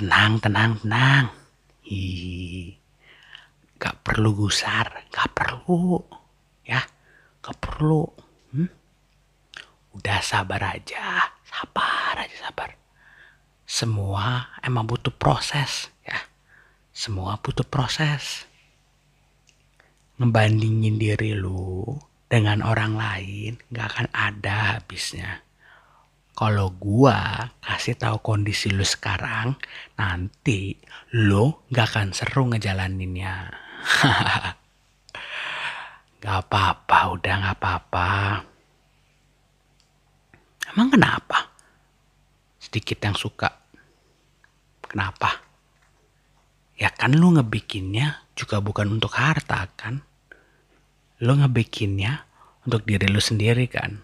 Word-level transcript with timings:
tenang, 0.00 0.40
tenang, 0.40 0.72
tenang. 0.80 1.28
Hi, 1.84 2.72
gak 3.76 4.00
perlu 4.00 4.32
gusar, 4.32 5.04
gak 5.12 5.36
perlu, 5.36 6.00
ya, 6.64 6.80
gak 7.44 7.60
perlu. 7.60 8.08
Hmm? 8.56 8.70
Udah 9.92 10.24
sabar 10.24 10.72
aja, 10.72 11.28
sabar 11.44 12.16
aja, 12.16 12.48
sabar. 12.48 12.72
Semua 13.68 14.56
emang 14.64 14.88
butuh 14.88 15.12
proses, 15.12 15.92
ya. 16.00 16.16
Semua 16.96 17.36
butuh 17.36 17.68
proses. 17.68 18.48
Ngebandingin 20.16 20.96
diri 20.96 21.36
lu 21.36 21.92
dengan 22.24 22.64
orang 22.64 22.96
lain 22.96 23.60
gak 23.68 23.86
akan 23.92 24.08
ada 24.16 24.80
habisnya 24.80 25.44
kalau 26.40 26.72
gua 26.72 27.52
kasih 27.60 28.00
tahu 28.00 28.24
kondisi 28.24 28.72
lu 28.72 28.80
sekarang, 28.80 29.60
nanti 30.00 30.72
lu 31.12 31.52
gak 31.68 31.92
akan 31.92 32.16
seru 32.16 32.48
ngejalaninnya. 32.48 33.52
gak 36.24 36.36
apa-apa, 36.48 36.98
udah 37.12 37.34
gak 37.44 37.56
apa-apa. 37.60 38.08
Emang 40.72 40.88
kenapa? 40.88 41.52
Sedikit 42.56 42.96
yang 43.04 43.20
suka. 43.20 43.52
Kenapa? 44.80 45.44
Ya 46.80 46.88
kan 46.88 47.20
lu 47.20 47.36
ngebikinnya 47.36 48.32
juga 48.32 48.64
bukan 48.64 48.96
untuk 48.96 49.12
harta 49.12 49.68
kan? 49.76 50.00
Lu 51.20 51.36
ngebikinnya 51.36 52.24
untuk 52.64 52.88
diri 52.88 53.12
lu 53.12 53.20
sendiri 53.20 53.68
kan? 53.68 54.00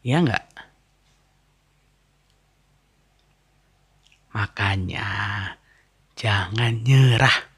Ya 0.00 0.24
nggak? 0.24 0.65
Makanya 4.34 5.08
jangan 6.16 6.82
nyerah. 6.82 7.54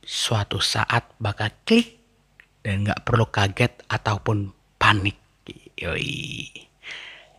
Suatu 0.00 0.62
saat 0.62 1.12
bakal 1.20 1.52
klik 1.68 2.00
dan 2.64 2.86
nggak 2.86 3.04
perlu 3.04 3.28
kaget 3.28 3.84
ataupun 3.90 4.52
panik. 4.80 5.20
Yoi. 5.78 6.48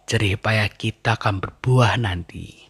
Jerih 0.09 0.41
payah 0.41 0.69
kita 0.69 1.17
akan 1.17 1.41
berbuah 1.41 1.97
nanti. 1.97 2.69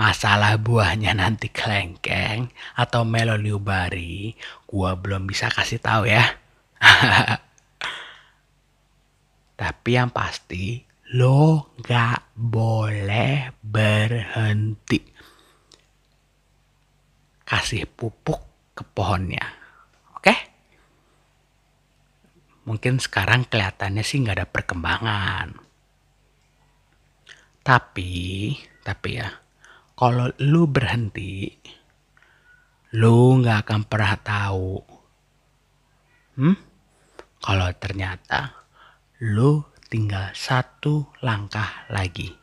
Masalah 0.00 0.56
buahnya 0.56 1.12
nanti 1.12 1.52
kelengkeng 1.52 2.48
atau 2.74 3.04
meloniubari, 3.04 4.32
gua 4.64 4.96
belum 4.96 5.28
bisa 5.28 5.52
kasih 5.52 5.78
tahu 5.78 6.08
ya. 6.08 6.24
Tapi 9.60 9.90
yang 9.94 10.10
pasti 10.10 10.80
lo 11.12 11.76
gak 11.84 12.34
boleh 12.34 13.61
berhenti. 13.72 15.00
Kasih 17.48 17.88
pupuk 17.88 18.40
ke 18.76 18.84
pohonnya. 18.84 19.44
Oke? 20.16 20.34
Mungkin 22.68 23.00
sekarang 23.00 23.48
kelihatannya 23.48 24.04
sih 24.04 24.20
nggak 24.20 24.36
ada 24.36 24.48
perkembangan. 24.48 25.48
Tapi 27.64 28.12
tapi 28.82 29.10
ya 29.16 29.28
kalau 29.96 30.28
lu 30.42 30.66
berhenti 30.66 31.48
lu 32.92 33.40
nggak 33.40 33.58
akan 33.64 33.82
pernah 33.88 34.14
tahu. 34.20 34.72
Hmm? 36.36 36.56
Kalau 37.40 37.68
ternyata 37.80 38.68
lu 39.32 39.64
tinggal 39.88 40.32
satu 40.36 41.08
langkah 41.24 41.88
lagi. 41.88 42.41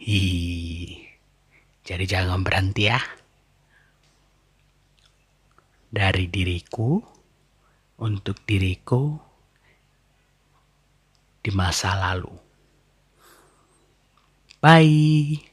Hi, 0.00 0.96
jadi 1.84 2.08
jangan 2.08 2.40
berhenti 2.40 2.88
ya. 2.88 2.96
Dari 5.92 6.24
diriku, 6.24 7.04
untuk 8.00 8.40
diriku, 8.48 9.20
di 11.44 11.52
masa 11.52 12.00
lalu. 12.00 12.32
Bye. 14.64 15.49